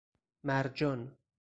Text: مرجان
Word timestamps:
مرجان 0.43 1.13